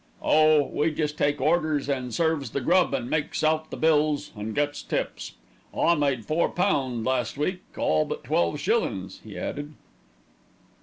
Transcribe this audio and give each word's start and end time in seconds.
"Oh! 0.23 0.63
we 0.65 0.89
jest 0.89 1.15
take 1.15 1.39
orders, 1.39 1.87
an' 1.87 2.09
serves 2.09 2.49
the 2.49 2.59
grub, 2.61 2.91
an' 2.95 3.07
makes 3.07 3.43
out 3.43 3.69
the 3.69 3.77
bills, 3.77 4.31
an' 4.35 4.53
gets 4.53 4.81
tips. 4.81 5.33
I 5.77 5.93
made 5.93 6.25
four 6.25 6.49
pound 6.49 7.05
last 7.05 7.37
week, 7.37 7.61
all 7.77 8.05
but 8.05 8.23
twelve 8.23 8.59
shillings," 8.59 9.21
he 9.23 9.37
added. 9.37 9.75